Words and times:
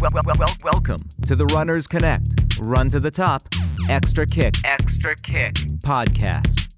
Welcome 0.00 1.02
to 1.26 1.34
the 1.34 1.44
Runners 1.52 1.86
Connect 1.86 2.58
Run 2.58 2.88
to 2.88 3.00
the 3.00 3.10
Top 3.10 3.42
Extra 3.90 4.24
Kick 4.24 4.54
Extra 4.64 5.14
Kick 5.14 5.52
podcast. 5.84 6.72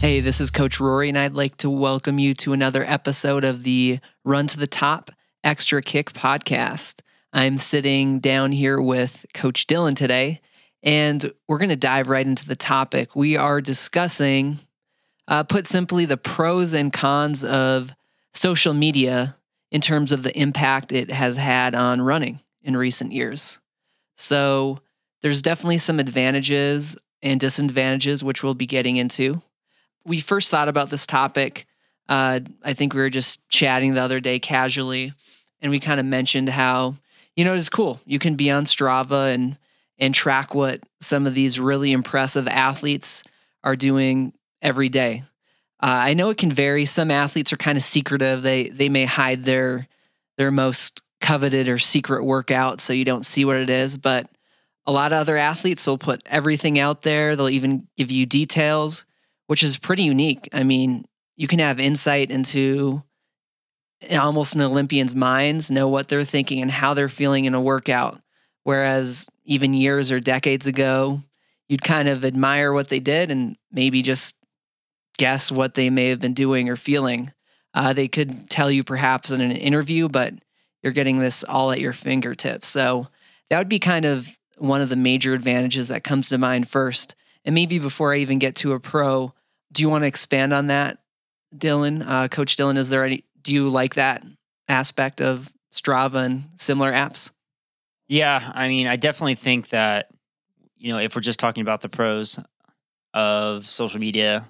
Hey, 0.00 0.20
this 0.20 0.40
is 0.40 0.52
Coach 0.52 0.78
Ruairi, 0.78 1.08
and 1.08 1.18
I'd 1.18 1.34
like 1.34 1.56
to 1.56 1.68
welcome 1.68 2.20
you 2.20 2.34
to 2.34 2.52
another 2.52 2.84
episode 2.84 3.42
of 3.42 3.64
the 3.64 3.98
Run 4.24 4.46
to 4.46 4.60
the 4.60 4.68
Top 4.68 5.10
Extra 5.42 5.82
Kick 5.82 6.12
podcast. 6.12 7.00
I'm 7.32 7.58
sitting 7.58 8.20
down 8.20 8.52
here 8.52 8.80
with 8.80 9.26
Coach 9.34 9.66
Dylan 9.66 9.96
today, 9.96 10.40
and 10.84 11.32
we're 11.48 11.58
going 11.58 11.70
to 11.70 11.76
dive 11.76 12.08
right 12.08 12.24
into 12.24 12.46
the 12.46 12.54
topic. 12.54 13.16
We 13.16 13.36
are 13.36 13.60
discussing, 13.60 14.60
uh, 15.26 15.42
put 15.42 15.66
simply, 15.66 16.04
the 16.04 16.16
pros 16.16 16.74
and 16.74 16.92
cons 16.92 17.42
of 17.42 17.90
social 18.32 18.72
media 18.72 19.34
in 19.70 19.80
terms 19.80 20.12
of 20.12 20.22
the 20.22 20.36
impact 20.36 20.92
it 20.92 21.10
has 21.10 21.36
had 21.36 21.74
on 21.74 22.02
running 22.02 22.40
in 22.62 22.76
recent 22.76 23.12
years. 23.12 23.58
So, 24.16 24.80
there's 25.22 25.42
definitely 25.42 25.78
some 25.78 26.00
advantages 26.00 26.96
and 27.22 27.38
disadvantages, 27.38 28.24
which 28.24 28.42
we'll 28.42 28.54
be 28.54 28.66
getting 28.66 28.96
into. 28.96 29.42
We 30.04 30.20
first 30.20 30.50
thought 30.50 30.68
about 30.68 30.90
this 30.90 31.06
topic. 31.06 31.66
Uh, 32.08 32.40
I 32.64 32.72
think 32.72 32.94
we 32.94 33.00
were 33.00 33.10
just 33.10 33.46
chatting 33.48 33.94
the 33.94 34.00
other 34.00 34.20
day 34.20 34.38
casually, 34.38 35.12
and 35.60 35.70
we 35.70 35.78
kind 35.78 36.00
of 36.00 36.06
mentioned 36.06 36.48
how, 36.48 36.96
you 37.36 37.44
know, 37.44 37.54
it's 37.54 37.68
cool. 37.68 38.00
You 38.06 38.18
can 38.18 38.34
be 38.34 38.50
on 38.50 38.64
Strava 38.64 39.34
and 39.34 39.56
and 39.98 40.14
track 40.14 40.54
what 40.54 40.80
some 41.00 41.26
of 41.26 41.34
these 41.34 41.60
really 41.60 41.92
impressive 41.92 42.48
athletes 42.48 43.22
are 43.62 43.76
doing 43.76 44.32
every 44.62 44.88
day. 44.88 45.24
Uh, 45.82 46.12
I 46.12 46.14
know 46.14 46.30
it 46.30 46.38
can 46.38 46.52
vary. 46.52 46.84
Some 46.84 47.10
athletes 47.10 47.52
are 47.52 47.56
kind 47.56 47.78
of 47.78 47.84
secretive. 47.84 48.42
They 48.42 48.68
they 48.68 48.88
may 48.88 49.06
hide 49.06 49.44
their 49.44 49.88
their 50.36 50.50
most 50.50 51.02
coveted 51.20 51.68
or 51.68 51.78
secret 51.78 52.24
workout 52.24 52.80
so 52.80 52.92
you 52.92 53.04
don't 53.04 53.26
see 53.26 53.44
what 53.44 53.56
it 53.56 53.70
is. 53.70 53.96
But 53.96 54.28
a 54.86 54.92
lot 54.92 55.12
of 55.12 55.18
other 55.18 55.36
athletes 55.36 55.86
will 55.86 55.98
put 55.98 56.22
everything 56.26 56.78
out 56.78 57.02
there. 57.02 57.36
They'll 57.36 57.48
even 57.48 57.86
give 57.96 58.10
you 58.10 58.26
details, 58.26 59.04
which 59.46 59.62
is 59.62 59.76
pretty 59.76 60.02
unique. 60.02 60.48
I 60.52 60.64
mean, 60.64 61.04
you 61.36 61.46
can 61.46 61.58
have 61.58 61.78
insight 61.80 62.30
into 62.30 63.02
almost 64.10 64.54
an 64.54 64.62
Olympian's 64.62 65.14
minds, 65.14 65.70
know 65.70 65.88
what 65.88 66.08
they're 66.08 66.24
thinking 66.24 66.60
and 66.62 66.70
how 66.70 66.94
they're 66.94 67.08
feeling 67.08 67.44
in 67.44 67.54
a 67.54 67.60
workout. 67.60 68.20
Whereas 68.64 69.26
even 69.44 69.74
years 69.74 70.10
or 70.10 70.20
decades 70.20 70.66
ago, 70.66 71.22
you'd 71.68 71.82
kind 71.82 72.08
of 72.08 72.24
admire 72.24 72.72
what 72.72 72.88
they 72.88 73.00
did 73.00 73.30
and 73.30 73.56
maybe 73.70 74.02
just 74.02 74.34
guess 75.20 75.52
what 75.52 75.74
they 75.74 75.90
may 75.90 76.08
have 76.08 76.18
been 76.18 76.32
doing 76.32 76.70
or 76.70 76.76
feeling. 76.76 77.30
Uh, 77.74 77.92
they 77.92 78.08
could 78.08 78.48
tell 78.48 78.70
you 78.70 78.82
perhaps 78.82 79.30
in 79.30 79.42
an 79.42 79.52
interview, 79.52 80.08
but 80.08 80.32
you're 80.82 80.94
getting 80.94 81.18
this 81.18 81.44
all 81.44 81.70
at 81.70 81.78
your 81.78 81.92
fingertips. 81.92 82.68
So 82.68 83.08
that 83.50 83.58
would 83.58 83.68
be 83.68 83.78
kind 83.78 84.06
of 84.06 84.38
one 84.56 84.80
of 84.80 84.88
the 84.88 84.96
major 84.96 85.34
advantages 85.34 85.88
that 85.88 86.04
comes 86.04 86.30
to 86.30 86.38
mind 86.38 86.68
first. 86.68 87.14
And 87.44 87.54
maybe 87.54 87.78
before 87.78 88.14
I 88.14 88.16
even 88.20 88.38
get 88.38 88.56
to 88.56 88.72
a 88.72 88.80
pro, 88.80 89.34
do 89.70 89.82
you 89.82 89.90
want 89.90 90.04
to 90.04 90.08
expand 90.08 90.54
on 90.54 90.68
that, 90.68 91.00
Dylan? 91.54 92.02
Uh, 92.06 92.28
Coach 92.28 92.56
Dylan, 92.56 92.78
is 92.78 92.88
there 92.88 93.04
any, 93.04 93.24
do 93.42 93.52
you 93.52 93.68
like 93.68 93.96
that 93.96 94.24
aspect 94.68 95.20
of 95.20 95.52
Strava 95.70 96.24
and 96.24 96.44
similar 96.56 96.92
apps? 96.92 97.30
Yeah, 98.08 98.50
I 98.54 98.68
mean, 98.68 98.86
I 98.86 98.96
definitely 98.96 99.34
think 99.34 99.68
that 99.68 100.08
you 100.78 100.90
know, 100.90 100.98
if 100.98 101.14
we're 101.14 101.20
just 101.20 101.38
talking 101.38 101.60
about 101.60 101.82
the 101.82 101.90
pros 101.90 102.40
of 103.12 103.66
social 103.66 104.00
media, 104.00 104.48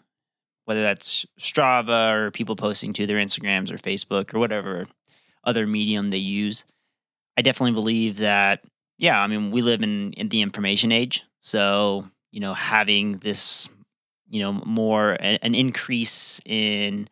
whether 0.64 0.82
that's 0.82 1.26
Strava 1.38 2.12
or 2.12 2.30
people 2.30 2.56
posting 2.56 2.92
to 2.94 3.06
their 3.06 3.18
Instagrams 3.18 3.70
or 3.70 3.78
Facebook 3.78 4.34
or 4.34 4.38
whatever 4.38 4.86
other 5.44 5.66
medium 5.66 6.10
they 6.10 6.18
use, 6.18 6.64
I 7.36 7.42
definitely 7.42 7.72
believe 7.72 8.18
that 8.18 8.62
yeah, 8.98 9.20
I 9.20 9.26
mean, 9.28 9.50
we 9.50 9.62
live 9.62 9.82
in 9.82 10.12
in 10.12 10.28
the 10.28 10.42
information 10.42 10.92
age, 10.92 11.24
so 11.40 12.04
you 12.32 12.40
know, 12.40 12.52
having 12.52 13.12
this 13.12 13.68
you 14.28 14.40
know 14.40 14.52
more 14.64 15.16
an 15.20 15.54
increase 15.54 16.40
in 16.44 17.08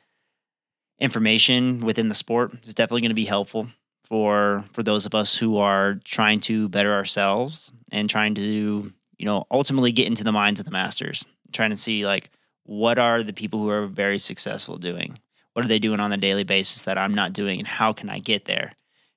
information 1.00 1.80
within 1.80 2.08
the 2.08 2.14
sport 2.14 2.52
is 2.64 2.74
definitely 2.74 3.02
going 3.02 3.10
to 3.10 3.14
be 3.14 3.24
helpful 3.24 3.68
for 4.04 4.64
for 4.72 4.82
those 4.82 5.06
of 5.06 5.14
us 5.14 5.36
who 5.36 5.58
are 5.58 6.00
trying 6.04 6.40
to 6.40 6.68
better 6.68 6.92
ourselves 6.92 7.70
and 7.92 8.08
trying 8.08 8.34
to 8.34 8.92
you 9.18 9.24
know 9.24 9.44
ultimately 9.50 9.92
get 9.92 10.06
into 10.06 10.24
the 10.24 10.32
minds 10.32 10.58
of 10.58 10.66
the 10.66 10.72
masters 10.72 11.26
trying 11.52 11.70
to 11.70 11.76
see 11.76 12.04
like 12.04 12.30
what 12.68 12.98
are 12.98 13.22
the 13.22 13.32
people 13.32 13.60
who 13.60 13.70
are 13.70 13.86
very 13.86 14.18
successful 14.18 14.76
doing 14.76 15.18
what 15.54 15.64
are 15.64 15.68
they 15.68 15.78
doing 15.78 16.00
on 16.00 16.12
a 16.12 16.16
daily 16.18 16.44
basis 16.44 16.82
that 16.82 16.98
i'm 16.98 17.14
not 17.14 17.32
doing 17.32 17.58
and 17.58 17.66
how 17.66 17.92
can 17.92 18.10
i 18.10 18.18
get 18.18 18.44
there 18.44 18.72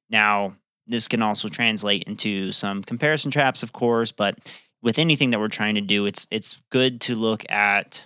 now 0.09 0.55
this 0.87 1.07
can 1.07 1.21
also 1.21 1.49
translate 1.49 2.03
into 2.03 2.51
some 2.53 2.81
comparison 2.81 3.29
traps 3.29 3.61
of 3.61 3.73
course 3.73 4.11
but 4.11 4.37
with 4.81 4.97
anything 4.97 5.31
that 5.31 5.39
we're 5.39 5.49
trying 5.49 5.75
to 5.75 5.81
do 5.81 6.05
it's 6.05 6.27
it's 6.31 6.61
good 6.69 7.01
to 7.01 7.13
look 7.13 7.43
at 7.51 8.05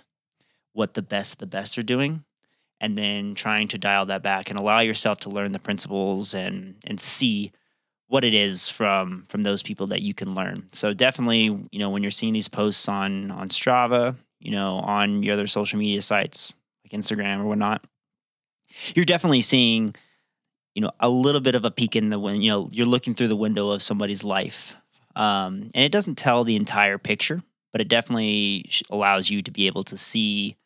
what 0.72 0.94
the 0.94 1.02
best 1.02 1.34
of 1.34 1.38
the 1.38 1.46
best 1.46 1.78
are 1.78 1.82
doing 1.82 2.24
and 2.80 2.98
then 2.98 3.34
trying 3.34 3.68
to 3.68 3.78
dial 3.78 4.06
that 4.06 4.22
back 4.22 4.50
and 4.50 4.58
allow 4.58 4.80
yourself 4.80 5.20
to 5.20 5.30
learn 5.30 5.52
the 5.52 5.58
principles 5.58 6.34
and 6.34 6.74
and 6.86 7.00
see 7.00 7.52
what 8.08 8.24
it 8.24 8.34
is 8.34 8.68
from 8.68 9.24
from 9.28 9.42
those 9.42 9.62
people 9.62 9.86
that 9.88 10.02
you 10.02 10.14
can 10.14 10.34
learn. 10.34 10.66
So 10.72 10.92
definitely, 10.92 11.44
you 11.44 11.78
know, 11.78 11.90
when 11.90 12.02
you're 12.02 12.10
seeing 12.10 12.32
these 12.32 12.48
posts 12.48 12.88
on 12.88 13.30
on 13.30 13.48
Strava, 13.48 14.16
you 14.40 14.50
know, 14.50 14.76
on 14.76 15.22
your 15.22 15.34
other 15.34 15.46
social 15.46 15.78
media 15.78 16.02
sites 16.02 16.52
like 16.84 16.98
Instagram 16.98 17.40
or 17.40 17.46
whatnot, 17.46 17.84
you're 18.94 19.04
definitely 19.04 19.42
seeing, 19.42 19.94
you 20.74 20.82
know, 20.82 20.90
a 21.00 21.08
little 21.08 21.40
bit 21.40 21.54
of 21.54 21.64
a 21.64 21.70
peek 21.70 21.96
in 21.96 22.10
the 22.10 22.18
window. 22.18 22.40
You 22.40 22.50
know, 22.50 22.68
you're 22.72 22.86
looking 22.86 23.14
through 23.14 23.28
the 23.28 23.36
window 23.36 23.70
of 23.70 23.82
somebody's 23.82 24.24
life, 24.24 24.76
um, 25.14 25.70
and 25.74 25.84
it 25.84 25.92
doesn't 25.92 26.16
tell 26.16 26.44
the 26.44 26.56
entire 26.56 26.98
picture, 26.98 27.42
but 27.72 27.80
it 27.80 27.88
definitely 27.88 28.70
allows 28.90 29.30
you 29.30 29.42
to 29.42 29.50
be 29.50 29.66
able 29.66 29.84
to 29.84 29.96
see 29.96 30.56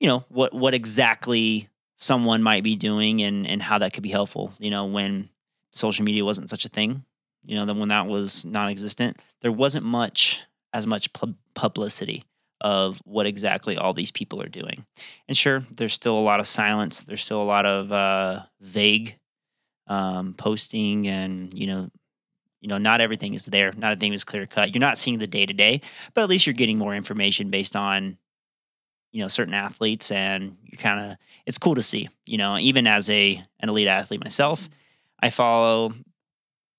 you 0.00 0.08
know 0.08 0.24
what 0.28 0.52
what 0.54 0.74
exactly 0.74 1.68
someone 1.96 2.42
might 2.42 2.62
be 2.62 2.76
doing 2.76 3.22
and 3.22 3.46
and 3.46 3.62
how 3.62 3.78
that 3.78 3.92
could 3.92 4.02
be 4.02 4.10
helpful 4.10 4.52
you 4.58 4.70
know 4.70 4.84
when 4.84 5.28
social 5.72 6.04
media 6.04 6.24
wasn't 6.24 6.48
such 6.50 6.64
a 6.64 6.68
thing 6.68 7.04
you 7.44 7.54
know 7.56 7.64
then 7.64 7.78
when 7.78 7.88
that 7.88 8.06
was 8.06 8.44
non-existent 8.44 9.18
there 9.40 9.52
wasn't 9.52 9.84
much 9.84 10.42
as 10.72 10.86
much 10.86 11.10
publicity 11.54 12.24
of 12.60 13.00
what 13.04 13.26
exactly 13.26 13.76
all 13.76 13.92
these 13.92 14.10
people 14.10 14.42
are 14.42 14.48
doing. 14.48 14.86
And 15.28 15.36
sure 15.36 15.64
there's 15.70 15.94
still 15.94 16.18
a 16.18 16.20
lot 16.20 16.40
of 16.40 16.46
silence. 16.46 17.02
There's 17.02 17.22
still 17.22 17.42
a 17.42 17.44
lot 17.44 17.66
of 17.66 17.92
uh, 17.92 18.42
vague 18.60 19.18
um, 19.86 20.34
posting 20.34 21.06
and 21.06 21.52
you 21.54 21.66
know 21.66 21.90
you 22.60 22.68
know 22.68 22.78
not 22.78 23.00
everything 23.00 23.34
is 23.34 23.46
there 23.46 23.72
not 23.76 23.92
everything 23.92 24.12
is 24.12 24.24
clear 24.24 24.46
cut. 24.46 24.74
You're 24.74 24.80
not 24.80 24.98
seeing 24.98 25.18
the 25.18 25.26
day 25.26 25.46
to 25.46 25.52
day 25.52 25.80
but 26.12 26.22
at 26.22 26.28
least 26.28 26.46
you're 26.46 26.54
getting 26.54 26.78
more 26.78 26.94
information 26.94 27.50
based 27.50 27.76
on 27.76 28.18
you 29.12 29.22
know 29.22 29.28
certain 29.28 29.54
athletes 29.54 30.10
and 30.10 30.56
you 30.64 30.76
kind 30.76 31.12
of 31.12 31.16
it's 31.46 31.58
cool 31.58 31.76
to 31.76 31.82
see 31.82 32.08
you 32.24 32.36
know 32.36 32.58
even 32.58 32.86
as 32.88 33.08
a 33.08 33.40
an 33.60 33.68
elite 33.68 33.86
athlete 33.86 34.22
myself 34.22 34.68
i 35.20 35.30
follow 35.30 35.92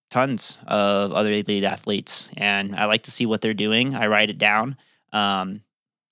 tons 0.09 0.57
of 0.67 1.13
other 1.13 1.31
elite 1.31 1.63
athletes 1.63 2.29
and 2.35 2.75
i 2.75 2.85
like 2.85 3.03
to 3.03 3.11
see 3.11 3.25
what 3.25 3.39
they're 3.39 3.53
doing. 3.53 3.95
I 3.95 4.07
write 4.07 4.29
it 4.29 4.37
down 4.37 4.75
um, 5.13 5.61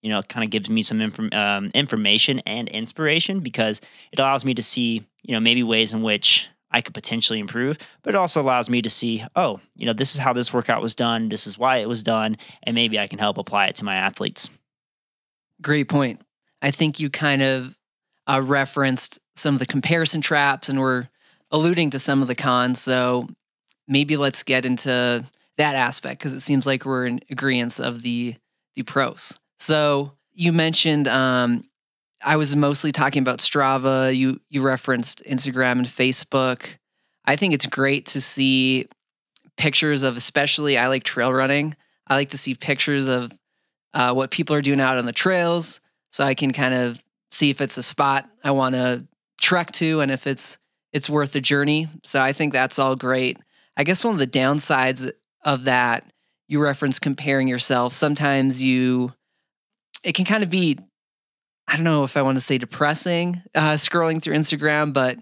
you 0.06 0.12
know 0.12 0.20
it 0.20 0.30
kind 0.30 0.44
of 0.44 0.52
gives 0.52 0.70
me 0.70 0.84
some 0.84 1.02
inform- 1.02 1.34
um, 1.34 1.72
information 1.74 2.40
and 2.46 2.68
inspiration 2.70 3.40
because 3.40 3.82
it 4.12 4.20
allows 4.20 4.46
me 4.46 4.54
to 4.54 4.62
see 4.62 5.02
you 5.24 5.34
know 5.34 5.40
maybe 5.40 5.64
ways 5.64 5.94
in 5.94 6.04
which 6.04 6.48
I 6.72 6.82
could 6.82 6.94
potentially 6.94 7.40
improve, 7.40 7.78
but 8.04 8.16
it 8.16 8.18
also 8.18 8.42
allows 8.42 8.70
me 8.70 8.82
to 8.82 8.90
see, 8.90 9.24
oh, 9.36 9.62
you 9.76 9.86
know, 9.86 9.94
this 9.94 10.14
is 10.14 10.20
how 10.20 10.34
this 10.34 10.54
workout 10.54 10.82
was 10.82 10.94
done, 10.94 11.30
this 11.30 11.48
is 11.48 11.58
why 11.58 11.78
it 11.78 11.88
was 11.88 12.04
done, 12.04 12.36
and 12.64 12.76
maybe 12.76 13.00
I 13.00 13.08
can 13.08 13.18
help 13.18 13.38
apply 13.38 13.68
it 13.68 13.76
to 13.78 13.86
my 13.86 13.96
athletes. 13.96 14.50
Great 15.62 15.88
point. 15.88 16.22
I 16.62 16.72
think 16.72 17.00
you 17.00 17.10
kind 17.10 17.42
of 17.42 17.78
uh, 18.28 18.42
referenced 18.44 19.20
some 19.36 19.56
of 19.56 19.60
the 19.60 19.66
comparison 19.66 20.20
traps 20.20 20.68
and 20.68 20.80
we're 20.80 21.08
alluding 21.50 21.92
to 21.92 22.00
some 22.00 22.22
of 22.22 22.28
the 22.28 22.36
cons. 22.36 22.82
So 22.82 23.30
maybe 23.88 24.18
let's 24.18 24.44
get 24.44 24.66
into 24.66 25.24
that 25.58 25.76
aspect 25.76 26.20
because 26.20 26.34
it 26.34 26.42
seems 26.42 26.66
like 26.66 26.86
we're 26.86 27.06
in 27.06 27.22
agreement 27.30 27.80
of 27.80 28.02
the 28.02 28.36
the 28.76 28.84
pros. 28.84 29.40
So 29.58 30.14
you 30.34 30.52
mentioned 30.52 31.08
um, 31.08 31.64
I 32.24 32.38
was 32.38 32.56
mostly 32.56 32.92
talking 32.92 33.22
about 33.22 33.40
Strava. 33.40 34.16
You 34.16 34.42
you 34.50 34.62
referenced 34.62 35.24
Instagram 35.26 35.74
and 35.74 35.88
Facebook. 35.88 36.78
I 37.26 37.36
think 37.36 37.54
it's 37.54 37.66
great 37.66 38.06
to 38.08 38.22
see 38.22 38.88
pictures 39.58 40.04
of, 40.04 40.18
especially 40.18 40.78
I 40.78 40.88
like 40.88 41.04
trail 41.04 41.34
running. 41.34 41.76
I 42.08 42.16
like 42.16 42.30
to 42.32 42.38
see 42.38 42.54
pictures 42.54 43.08
of 43.08 43.32
uh, 43.94 44.14
what 44.14 44.32
people 44.32 44.56
are 44.56 44.62
doing 44.62 44.82
out 44.82 44.98
on 44.98 45.06
the 45.06 45.14
trails, 45.14 45.80
so 46.12 46.24
I 46.24 46.34
can 46.34 46.52
kind 46.52 46.74
of 46.74 47.04
see 47.32 47.50
if 47.50 47.62
it's 47.62 47.78
a 47.78 47.84
spot 47.84 48.30
I 48.44 48.52
want 48.52 48.76
to 48.76 49.08
trek 49.42 49.72
to 49.74 50.02
and 50.02 50.12
if 50.12 50.28
it's 50.28 50.58
it's 50.94 51.10
worth 51.10 51.34
the 51.34 51.42
journey. 51.42 51.88
So 52.04 52.22
I 52.22 52.34
think 52.34 52.54
that's 52.54 52.80
all 52.80 52.96
great. 52.96 53.38
I 53.78 53.84
guess 53.84 54.04
one 54.04 54.14
of 54.14 54.20
the 54.20 54.28
downsides 54.28 55.12
of 55.44 55.66
that 55.66 56.12
you 56.48 56.62
reference 56.62 57.00
comparing 57.00 57.48
yourself. 57.48 57.94
Sometimes 57.94 58.64
you 58.64 59.14
it 60.06 60.14
can 60.14 60.24
kind 60.24 60.44
of 60.44 60.50
be 60.50 60.78
I 61.68 61.76
don't 61.76 61.84
know 61.84 62.04
if 62.04 62.16
I 62.16 62.22
want 62.22 62.38
to 62.38 62.42
say 62.42 62.60
depressing 62.60 63.42
uh, 63.56 63.74
scrolling 63.74 64.22
through 64.22 64.36
Instagram, 64.36 64.94
but 64.94 65.18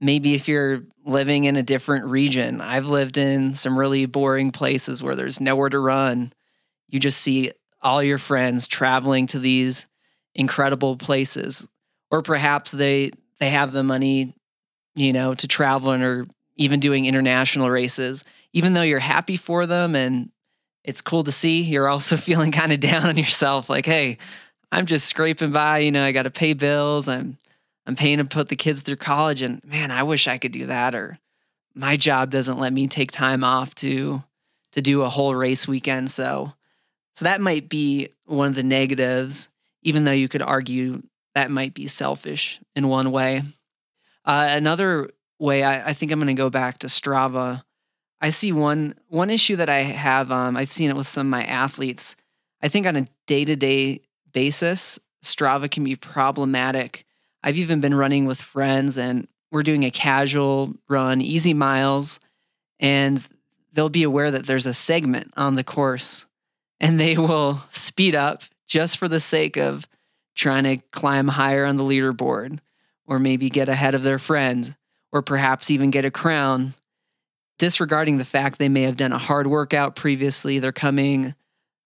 maybe 0.00 0.34
if 0.34 0.48
you're 0.48 0.82
living 1.04 1.44
in 1.44 1.56
a 1.56 1.62
different 1.62 2.06
region, 2.06 2.62
I've 2.62 2.86
lived 2.86 3.18
in 3.18 3.54
some 3.54 3.78
really 3.78 4.06
boring 4.06 4.50
places 4.50 5.02
where 5.02 5.14
there's 5.14 5.40
nowhere 5.40 5.68
to 5.68 5.78
run. 5.78 6.32
You 6.88 6.98
just 6.98 7.20
see 7.20 7.52
all 7.82 8.02
your 8.02 8.18
friends 8.18 8.66
traveling 8.66 9.26
to 9.28 9.38
these 9.38 9.86
incredible 10.34 10.96
places. 10.96 11.68
Or 12.10 12.22
perhaps 12.22 12.70
they 12.70 13.10
they 13.38 13.50
have 13.50 13.72
the 13.72 13.82
money, 13.82 14.34
you 14.94 15.12
know, 15.12 15.34
to 15.34 15.46
travel 15.46 15.90
and 15.90 16.02
or 16.02 16.26
even 16.56 16.80
doing 16.80 17.04
international 17.04 17.68
races. 17.68 18.24
Even 18.54 18.72
though 18.72 18.82
you're 18.82 18.98
happy 18.98 19.36
for 19.36 19.66
them 19.66 19.94
and 19.94 20.30
it's 20.88 21.02
cool 21.02 21.22
to 21.22 21.30
see, 21.30 21.60
you're 21.60 21.86
also 21.86 22.16
feeling 22.28 22.50
kind 22.50 22.72
of 22.72 22.80
down 22.80 23.04
on 23.04 23.18
yourself 23.18 23.68
like, 23.68 23.84
"Hey, 23.84 24.16
I'm 24.72 24.86
just 24.86 25.06
scraping 25.06 25.52
by, 25.52 25.78
you 25.80 25.92
know, 25.92 26.02
I 26.02 26.12
got 26.12 26.22
to 26.22 26.30
pay 26.30 26.54
bills. 26.54 27.08
I'm 27.08 27.36
I'm 27.86 27.94
paying 27.94 28.18
to 28.18 28.24
put 28.24 28.48
the 28.48 28.56
kids 28.56 28.80
through 28.80 28.96
college 28.96 29.42
and 29.42 29.64
man, 29.64 29.90
I 29.90 30.02
wish 30.02 30.26
I 30.26 30.38
could 30.38 30.52
do 30.52 30.66
that 30.66 30.94
or 30.94 31.18
my 31.74 31.96
job 31.96 32.30
doesn't 32.30 32.58
let 32.58 32.72
me 32.72 32.86
take 32.86 33.12
time 33.12 33.44
off 33.44 33.74
to 33.76 34.22
to 34.72 34.82
do 34.82 35.02
a 35.02 35.08
whole 35.08 35.34
race 35.34 35.68
weekend. 35.68 36.10
So 36.10 36.52
so 37.14 37.24
that 37.24 37.40
might 37.40 37.68
be 37.68 38.08
one 38.24 38.48
of 38.48 38.54
the 38.54 38.62
negatives, 38.62 39.48
even 39.82 40.04
though 40.04 40.12
you 40.12 40.28
could 40.28 40.42
argue 40.42 41.02
that 41.34 41.50
might 41.50 41.74
be 41.74 41.86
selfish 41.86 42.60
in 42.74 42.88
one 42.88 43.10
way. 43.10 43.42
Uh, 44.24 44.48
another 44.50 45.10
way, 45.38 45.62
I, 45.62 45.90
I 45.90 45.92
think 45.92 46.12
I'm 46.12 46.18
going 46.18 46.28
to 46.28 46.34
go 46.34 46.50
back 46.50 46.78
to 46.78 46.86
Strava. 46.86 47.62
I 48.20 48.30
see 48.30 48.52
one 48.52 48.94
one 49.08 49.30
issue 49.30 49.56
that 49.56 49.68
I 49.68 49.78
have. 49.78 50.30
Um, 50.32 50.56
I've 50.56 50.72
seen 50.72 50.90
it 50.90 50.96
with 50.96 51.08
some 51.08 51.26
of 51.26 51.30
my 51.30 51.44
athletes. 51.44 52.16
I 52.62 52.68
think 52.68 52.86
on 52.86 52.96
a 52.96 53.06
day 53.26 53.44
to 53.44 53.56
day 53.56 54.00
basis, 54.32 54.98
Strava 55.24 55.70
can 55.70 55.84
be 55.84 55.96
problematic 55.96 57.04
I've 57.42 57.56
even 57.56 57.80
been 57.80 57.94
running 57.94 58.26
with 58.26 58.40
friends 58.40 58.98
and 58.98 59.28
we're 59.50 59.62
doing 59.62 59.84
a 59.84 59.90
casual 59.90 60.74
run, 60.88 61.20
easy 61.20 61.54
miles, 61.54 62.20
and 62.80 63.26
they'll 63.72 63.88
be 63.88 64.02
aware 64.02 64.30
that 64.30 64.46
there's 64.46 64.66
a 64.66 64.74
segment 64.74 65.32
on 65.36 65.54
the 65.54 65.64
course 65.64 66.26
and 66.80 66.98
they 66.98 67.16
will 67.18 67.62
speed 67.70 68.14
up 68.14 68.42
just 68.66 68.98
for 68.98 69.08
the 69.08 69.20
sake 69.20 69.56
of 69.56 69.86
trying 70.34 70.64
to 70.64 70.76
climb 70.90 71.28
higher 71.28 71.64
on 71.64 71.76
the 71.76 71.84
leaderboard 71.84 72.58
or 73.06 73.18
maybe 73.18 73.48
get 73.48 73.68
ahead 73.68 73.94
of 73.94 74.02
their 74.02 74.18
friend 74.18 74.76
or 75.10 75.22
perhaps 75.22 75.70
even 75.70 75.90
get 75.90 76.04
a 76.04 76.10
crown, 76.10 76.74
disregarding 77.58 78.18
the 78.18 78.24
fact 78.24 78.58
they 78.58 78.68
may 78.68 78.82
have 78.82 78.96
done 78.96 79.12
a 79.12 79.18
hard 79.18 79.46
workout 79.46 79.96
previously. 79.96 80.58
They're 80.58 80.72
coming 80.72 81.34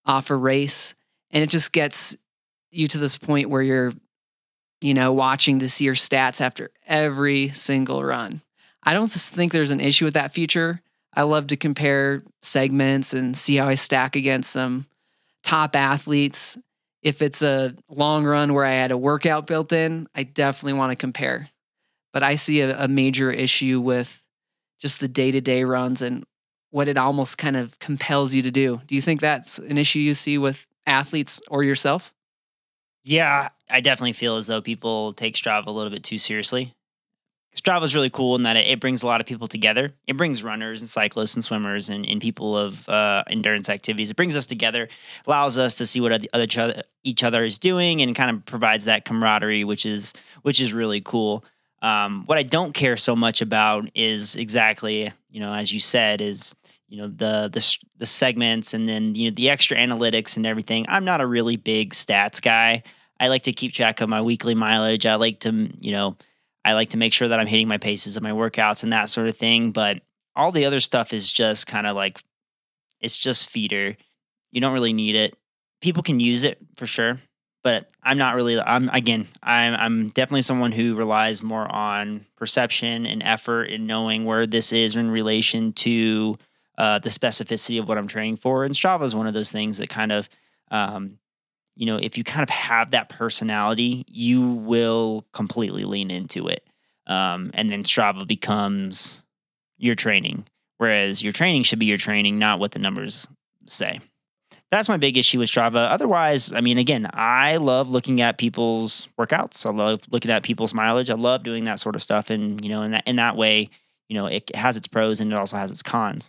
off 0.05 0.31
a 0.31 0.37
race 0.37 0.95
and 1.31 1.43
it 1.43 1.51
just 1.51 1.73
gets 1.73 2.17
you 2.71 2.87
to 2.89 2.99
this 2.99 3.19
point 3.19 3.51
where 3.51 3.63
you're 3.63 3.93
you 4.83 4.95
know, 4.95 5.13
watching 5.13 5.61
to 5.61 5.69
see 5.69 5.85
your 5.85 5.95
stats 5.95 6.41
after 6.41 6.71
every 6.87 7.51
single 7.51 8.03
run. 8.03 8.43
I 8.83 8.95
don't 8.95 9.11
think 9.11 9.53
there's 9.53 9.71
an 9.71 9.81
issue 9.81 10.05
with 10.05 10.15
that 10.15 10.33
feature. 10.33 10.83
I 11.15 11.23
love 11.23 11.49
to 11.49 11.57
compare 11.57 12.23
segments 12.43 13.15
and 13.15 13.37
see 13.37 13.57
how 13.57 13.69
I 13.69 13.77
stack 13.77 14.17
against 14.17 14.51
some 14.51 14.87
top 15.45 15.77
athletes. 15.77 16.59
If 17.03 17.23
it's 17.23 17.43
a 17.43 17.75
long 17.89 18.25
run 18.25 18.55
where 18.55 18.65
I 18.65 18.73
had 18.73 18.91
a 18.91 18.99
workout 18.99 19.47
built 19.47 19.73
in, 19.73 20.09
I 20.15 20.25
definitely 20.25 20.79
want 20.79 20.91
to 20.91 20.97
compare. 20.97 21.49
But 22.13 22.23
I 22.23 22.35
see 22.35 22.61
a, 22.61 22.85
a 22.85 22.89
major 22.89 23.31
issue 23.31 23.81
with 23.81 24.22
just 24.83 24.99
the 24.99 25.09
day 25.09 25.31
to 25.31 25.41
day 25.41 25.63
runs 25.63 26.03
and 26.03 26.25
what 26.71 26.89
it 26.89 26.99
almost 26.99 27.39
kind 27.39 27.57
of 27.57 27.79
compels 27.79 28.35
you 28.35 28.43
to 28.43 28.51
do. 28.51 28.81
Do 28.87 28.97
you 28.97 29.01
think 29.01 29.21
that's 29.21 29.59
an 29.59 29.79
issue 29.79 30.01
you 30.01 30.15
see 30.15 30.39
with 30.39 30.67
athletes 30.87 31.41
or 31.49 31.63
yourself? 31.63 32.13
Yeah, 33.05 33.51
I 33.71 33.81
definitely 33.81 34.15
feel 34.15 34.37
as 34.37 34.49
though 34.49 34.61
people 34.61 35.13
take 35.13 35.35
Strava 35.35 35.67
a 35.67 35.71
little 35.71 35.91
bit 35.91 36.03
too 36.03 36.19
seriously. 36.19 36.75
Strava 37.55 37.83
is 37.83 37.95
really 37.95 38.11
cool 38.11 38.35
in 38.35 38.45
that 38.45 38.57
it, 38.57 38.81
brings 38.81 39.03
a 39.03 39.07
lot 39.07 39.21
of 39.21 39.27
people 39.27 39.47
together. 39.47 39.93
It 40.07 40.17
brings 40.17 40.43
runners 40.43 40.81
and 40.81 40.89
cyclists 40.89 41.35
and 41.35 41.45
swimmers 41.45 41.91
and, 41.91 42.07
and 42.07 42.21
people 42.21 42.57
of 42.57 42.89
uh, 42.89 43.25
endurance 43.29 43.69
activities. 43.69 44.11
It 44.11 44.17
brings 44.17 44.37
us 44.37 44.47
together, 44.47 44.89
allows 45.27 45.59
us 45.59 45.77
to 45.77 45.87
see 45.87 46.01
what 46.01 46.27
other, 46.33 46.83
each 47.05 47.23
other 47.23 47.45
is 47.45 47.59
doing, 47.59 48.01
and 48.01 48.17
kind 48.17 48.35
of 48.35 48.47
provides 48.47 48.87
that 48.87 49.05
camaraderie, 49.05 49.65
which 49.65 49.85
is 49.85 50.15
which 50.41 50.63
is 50.63 50.73
really 50.73 51.03
cool. 51.03 51.45
Um, 51.83 52.23
what 52.27 52.39
I 52.39 52.45
don't 52.45 52.73
care 52.73 52.97
so 52.97 53.15
much 53.15 53.43
about 53.43 53.91
is 53.95 54.37
exactly, 54.37 55.13
you 55.31 55.41
know, 55.41 55.53
as 55.53 55.73
you 55.73 55.81
said, 55.81 56.21
is 56.21 56.55
you 56.89 56.99
know 56.99 57.09
the 57.09 57.51
the 57.53 57.77
the 57.99 58.07
segments 58.07 58.73
and 58.75 58.89
then 58.89 59.15
you 59.15 59.29
know 59.29 59.35
the 59.35 59.51
extra 59.51 59.77
analytics 59.77 60.37
and 60.37 60.47
everything. 60.47 60.87
I'm 60.89 61.05
not 61.05 61.21
a 61.21 61.27
really 61.27 61.57
big 61.57 61.93
stats 61.93 62.41
guy. 62.41 62.83
I 63.19 63.29
like 63.29 63.45
to 63.45 63.53
keep 63.53 63.73
track 63.73 64.01
of 64.01 64.09
my 64.09 64.23
weekly 64.23 64.55
mileage. 64.55 65.07
I 65.07 65.15
like 65.15 65.41
to, 65.41 65.71
you 65.81 65.93
know, 65.93 66.17
I 66.65 66.73
like 66.73 66.91
to 66.91 66.97
make 66.97 67.13
sure 67.13 67.29
that 67.29 67.39
I'm 67.39 67.47
hitting 67.47 67.69
my 67.69 67.79
paces 67.79 68.17
of 68.17 68.23
my 68.23 68.33
workouts 68.33 68.83
and 68.83 68.93
that 68.93 69.09
sort 69.09 69.29
of 69.29 69.37
thing, 69.37 69.71
but 69.71 70.03
all 70.35 70.53
the 70.53 70.65
other 70.65 70.81
stuff 70.81 71.13
is 71.13 71.33
just 71.33 71.67
kind 71.67 71.87
of 71.87 71.97
like 71.97 72.23
it's 73.01 73.19
just 73.19 73.49
feeder. 73.49 73.97
You 74.51 74.61
don't 74.61 74.75
really 74.75 74.93
need 74.93 75.15
it. 75.15 75.37
People 75.81 76.03
can 76.03 76.21
use 76.21 76.45
it 76.45 76.59
for 76.77 76.87
sure, 76.87 77.19
but 77.63 77.89
I'm 78.03 78.19
not 78.19 78.35
really 78.35 78.59
I'm 78.59 78.89
again, 78.89 79.27
I'm 79.43 79.75
I'm 79.75 80.09
definitely 80.11 80.43
someone 80.43 80.73
who 80.73 80.95
relies 80.95 81.43
more 81.43 81.71
on 81.71 82.27
perception 82.37 83.07
and 83.07 83.23
effort 83.23 83.65
and 83.65 83.87
knowing 83.87 84.25
where 84.25 84.47
this 84.47 84.73
is 84.73 84.97
in 84.97 85.11
relation 85.11 85.73
to 85.75 86.37
uh, 86.79 86.99
the 86.99 87.11
specificity 87.11 87.79
of 87.79 87.89
what 87.89 87.99
I'm 87.99 88.09
training 88.09 88.37
for. 88.37 88.65
And 88.65 88.75
Strava 88.75 89.05
is 89.05 89.15
one 89.15 89.27
of 89.27 89.35
those 89.35 89.53
things 89.53 89.79
that 89.79 89.89
kind 89.89 90.11
of, 90.11 90.29
um, 90.71 91.19
you 91.77 91.87
know, 91.87 91.97
if 91.97 92.19
you 92.19 92.25
kind 92.25 92.43
of 92.43 92.51
have 92.51 92.91
that 92.91 93.09
personality, 93.09 94.05
you 94.09 94.43
will 94.43 95.25
completely 95.33 95.85
lean 95.85 96.11
into 96.11 96.49
it. 96.49 96.67
Um, 97.07 97.51
and 97.55 97.71
then 97.71 97.83
Strava 97.83 98.27
becomes 98.27 99.23
your 99.79 99.95
training, 99.95 100.47
whereas 100.79 101.23
your 101.23 101.33
training 101.33 101.65
should 101.65 101.79
be 101.79 101.87
your 101.87 101.99
training, 101.99 102.39
not 102.39 102.59
what 102.59 102.73
the 102.73 102.79
numbers 102.79 103.27
say. 103.67 104.01
That's 104.73 104.89
my 104.89 104.97
big 104.97 105.17
issue 105.17 105.39
with 105.39 105.49
Strava. 105.49 105.91
Otherwise, 105.91 106.53
I 106.53 106.61
mean, 106.61 106.79
again, 106.79 107.09
I 107.13 107.59
love 107.59 107.89
looking 107.91 108.21
at 108.21 108.39
people's 108.39 109.07
workouts. 109.19 109.65
I 109.65 109.71
love 109.71 110.01
looking 110.11 110.31
at 110.33 110.43
people's 110.43 110.75
mileage. 110.75 111.11
I 111.11 111.15
love 111.15 111.45
doing 111.45 111.65
that 111.65 111.79
sort 111.79 111.95
of 111.95 112.03
stuff. 112.03 112.31
And, 112.31 112.65
you 112.65 112.71
know, 112.71 112.83
in 112.83 112.93
that, 112.93 113.07
in 113.07 113.17
that 113.17 113.37
way, 113.37 113.71
you 114.09 114.17
know, 114.17 114.27
it 114.27 114.55
has 114.57 114.77
its 114.77 114.89
pros 114.89 115.21
and 115.21 115.33
it 115.33 115.37
also 115.37 115.57
has 115.57 115.71
its 115.71 115.83
cons 115.83 116.29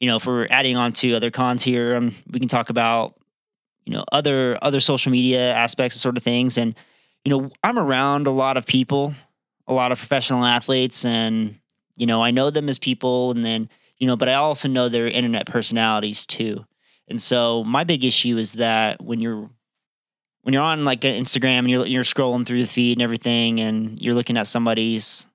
you 0.00 0.06
know, 0.06 0.16
if 0.16 0.26
we're 0.26 0.46
adding 0.50 0.76
on 0.76 0.92
to 0.94 1.14
other 1.14 1.30
cons 1.30 1.62
here, 1.62 1.94
um, 1.94 2.12
we 2.30 2.40
can 2.40 2.48
talk 2.48 2.70
about, 2.70 3.14
you 3.84 3.92
know, 3.92 4.04
other 4.10 4.58
other 4.62 4.80
social 4.80 5.12
media 5.12 5.52
aspects 5.52 5.94
and 5.94 6.00
sort 6.00 6.16
of 6.16 6.22
things. 6.22 6.58
And, 6.58 6.74
you 7.24 7.30
know, 7.30 7.50
I'm 7.62 7.78
around 7.78 8.26
a 8.26 8.30
lot 8.30 8.56
of 8.56 8.66
people, 8.66 9.12
a 9.68 9.74
lot 9.74 9.92
of 9.92 9.98
professional 9.98 10.44
athletes, 10.44 11.04
and, 11.04 11.54
you 11.96 12.06
know, 12.06 12.22
I 12.22 12.30
know 12.30 12.48
them 12.48 12.68
as 12.68 12.78
people 12.78 13.30
and 13.30 13.44
then, 13.44 13.68
you 13.98 14.06
know, 14.06 14.16
but 14.16 14.28
I 14.28 14.34
also 14.34 14.68
know 14.68 14.88
their 14.88 15.06
internet 15.06 15.46
personalities 15.46 16.26
too. 16.26 16.64
And 17.10 17.20
so 17.20 17.64
my 17.64 17.84
big 17.84 18.04
issue 18.04 18.36
is 18.36 18.54
that 18.54 19.02
when 19.02 19.20
you're 19.20 19.50
when 20.42 20.54
you're 20.54 20.62
on 20.62 20.84
like 20.84 21.00
Instagram 21.00 21.60
and 21.60 21.70
you're 21.70 21.86
you're 21.86 22.02
scrolling 22.02 22.46
through 22.46 22.60
the 22.60 22.66
feed 22.66 22.98
and 22.98 23.02
everything 23.02 23.60
and 23.60 24.00
you're 24.00 24.14
looking 24.14 24.36
at 24.36 24.46
somebody's 24.46 25.26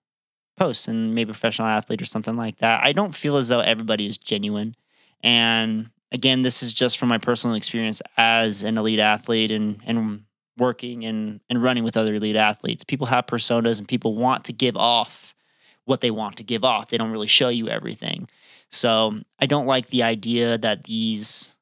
posts 0.58 0.88
and 0.88 1.14
maybe 1.14 1.30
a 1.30 1.34
professional 1.34 1.68
athlete 1.68 2.02
or 2.02 2.06
something 2.06 2.38
like 2.38 2.58
that. 2.60 2.84
I 2.84 2.94
don't 2.94 3.14
feel 3.14 3.38
as 3.38 3.50
though 3.50 3.60
everybody 3.60 4.06
is 4.06 4.18
genuine. 4.18 4.76
And 5.22 5.90
again, 6.12 6.42
this 6.42 6.64
is 6.64 6.74
just 6.74 6.98
from 6.98 7.10
my 7.10 7.18
personal 7.18 7.56
experience 7.56 8.02
as 8.18 8.64
an 8.64 8.78
elite 8.78 9.00
athlete 9.00 9.52
and 9.52 9.82
and 9.86 10.24
working 10.58 11.04
and 11.04 11.42
and 11.50 11.62
running 11.62 11.84
with 11.84 11.98
other 11.98 12.16
elite 12.16 12.38
athletes. 12.38 12.84
People 12.84 13.08
have 13.08 13.26
personas 13.26 13.80
and 13.80 13.88
people 13.88 14.16
want 14.16 14.46
to 14.46 14.54
give 14.54 14.78
off 14.78 15.36
what 15.84 16.02
they 16.02 16.12
want 16.12 16.38
to 16.38 16.44
give 16.44 16.64
off. 16.64 16.88
They 16.88 16.98
don't 16.98 17.12
really 17.12 17.28
show 17.28 17.50
you 17.50 17.68
everything. 17.70 18.28
So, 18.72 19.14
I 19.40 19.46
don't 19.46 19.68
like 19.68 19.88
the 19.88 20.02
idea 20.02 20.58
that 20.58 20.86
these 20.86 21.55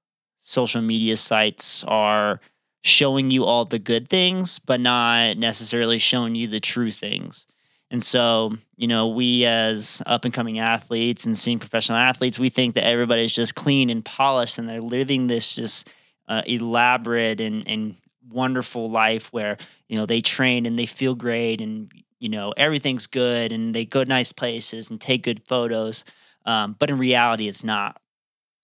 social 0.43 0.81
media 0.81 1.17
sites 1.17 1.83
are 1.85 2.39
showing 2.83 3.31
you 3.31 3.45
all 3.45 3.65
the 3.65 3.79
good 3.79 4.09
things 4.09 4.59
but 4.59 4.79
not 4.79 5.37
necessarily 5.37 5.97
showing 5.97 6.35
you 6.35 6.47
the 6.47 6.59
true 6.59 6.91
things. 6.91 7.47
And 7.89 8.03
so, 8.03 8.53
you 8.75 8.87
know, 8.87 9.09
we 9.09 9.45
as 9.45 10.01
up 10.07 10.25
and 10.25 10.33
coming 10.33 10.57
athletes 10.57 11.25
and 11.25 11.37
seeing 11.37 11.59
professional 11.59 11.97
athletes, 11.97 12.39
we 12.39 12.49
think 12.49 12.75
that 12.75 12.85
everybody's 12.85 13.33
just 13.33 13.53
clean 13.55 13.89
and 13.89 14.03
polished 14.03 14.57
and 14.57 14.67
they're 14.67 14.81
living 14.81 15.27
this 15.27 15.55
just 15.55 15.89
uh, 16.27 16.41
elaborate 16.47 17.39
and, 17.39 17.67
and 17.67 17.95
wonderful 18.31 18.89
life 18.89 19.31
where, 19.31 19.57
you 19.87 19.97
know, 19.97 20.05
they 20.05 20.21
train 20.21 20.65
and 20.65 20.77
they 20.77 20.87
feel 20.87 21.13
great 21.13 21.61
and, 21.61 21.91
you 22.19 22.29
know, 22.29 22.51
everything's 22.57 23.05
good 23.07 23.51
and 23.51 23.75
they 23.75 23.85
go 23.85 24.03
to 24.03 24.09
nice 24.09 24.31
places 24.31 24.89
and 24.89 24.99
take 24.99 25.23
good 25.23 25.45
photos. 25.47 26.03
Um, 26.45 26.75
but 26.79 26.89
in 26.89 26.97
reality, 26.97 27.47
it's 27.47 27.63
not. 27.63 28.01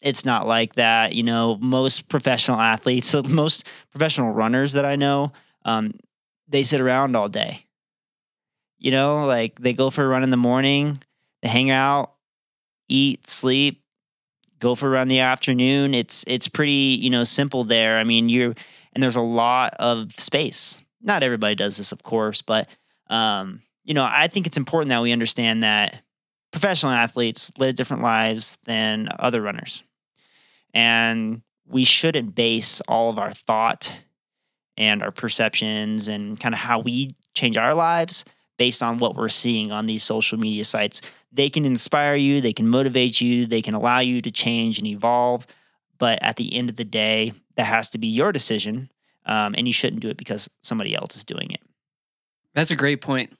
It's 0.02 0.26
not 0.26 0.48
like 0.48 0.76
that. 0.76 1.14
You 1.14 1.24
know, 1.24 1.58
most 1.60 2.08
professional 2.10 2.60
athletes, 2.60 3.14
most 3.30 3.66
professional 3.92 4.32
runners 4.32 4.74
that 4.74 4.86
I 4.86 4.96
know, 4.96 5.34
um, 5.66 5.94
they 6.48 6.64
sit 6.64 6.82
around 6.82 7.16
all 7.16 7.30
day 7.30 7.66
you 8.80 8.92
know, 8.92 9.26
like 9.26 9.60
they 9.60 9.74
go 9.74 9.90
for 9.90 10.04
a 10.04 10.08
run 10.08 10.24
in 10.24 10.30
the 10.30 10.38
morning, 10.38 10.98
they 11.42 11.50
hang 11.50 11.70
out, 11.70 12.14
eat, 12.88 13.28
sleep, 13.28 13.84
go 14.60 14.74
for 14.74 14.88
a 14.88 14.90
run 14.90 15.04
in 15.04 15.08
the 15.10 15.20
afternoon. 15.20 15.94
It's 15.94 16.24
it's 16.28 16.48
pretty, 16.48 16.72
you 16.72 17.10
know, 17.10 17.26
simple 17.26 17.66
there. 17.66 18.00
I 18.00 18.06
mean, 18.06 18.30
you're 18.30 18.56
and 18.94 19.04
there's 19.04 19.18
a 19.18 19.22
lot 19.22 19.76
of 19.80 20.14
space. 20.18 20.84
Not 21.02 21.24
everybody 21.24 21.56
does 21.56 21.78
this, 21.78 21.92
of 21.92 22.02
course, 22.04 22.42
but 22.42 22.68
um, 23.10 23.62
you 23.84 23.94
know, 23.94 24.08
I 24.10 24.28
think 24.28 24.48
it's 24.48 24.58
important 24.58 24.90
that 24.90 25.02
we 25.02 25.12
understand 25.12 25.64
that 25.64 26.02
professional 26.52 26.94
athletes 26.94 27.52
live 27.58 27.76
different 27.76 28.02
lives 28.02 28.58
than 28.66 29.10
other 29.20 29.42
runners. 29.42 29.84
And 30.74 31.42
we 31.68 31.84
shouldn't 31.84 32.36
base 32.36 32.82
all 32.88 33.10
of 33.10 33.20
our 33.20 33.32
thought 33.32 33.94
and 34.78 35.04
our 35.04 35.12
perceptions 35.12 36.08
and 36.08 36.40
kind 36.40 36.56
of 36.56 36.60
how 36.60 36.80
we 36.80 37.10
change 37.36 37.58
our 37.58 37.74
lives 37.74 38.26
based 38.58 38.82
on 38.84 38.98
what 38.98 39.16
we're 39.16 39.30
seeing 39.30 39.72
on 39.72 39.86
these 39.86 40.04
social 40.04 40.38
media 40.38 40.66
sites. 40.66 41.02
They 41.32 41.50
can 41.50 41.66
inspire 41.66 42.16
you, 42.16 42.42
they 42.42 42.54
can 42.54 42.68
motivate 42.68 43.22
you, 43.22 43.46
they 43.46 43.62
can 43.62 43.74
allow 43.74 44.00
you 44.00 44.22
to 44.22 44.32
change 44.32 44.80
and 44.80 44.88
evolve. 44.88 45.46
But 45.98 46.20
at 46.22 46.38
the 46.38 46.54
end 46.56 46.70
of 46.70 46.76
the 46.76 46.86
day, 46.86 47.34
that 47.56 47.66
has 47.66 47.90
to 47.92 47.98
be 47.98 48.08
your 48.08 48.32
decision. 48.32 48.90
Um, 49.26 49.54
and 49.58 49.68
you 49.68 49.74
shouldn't 49.74 50.02
do 50.02 50.10
it 50.10 50.18
because 50.18 50.50
somebody 50.62 50.96
else 50.96 51.16
is 51.16 51.26
doing 51.26 51.52
it. 51.52 51.62
That's 52.56 52.72
a 52.72 52.76
great 52.76 53.02
point. 53.02 53.34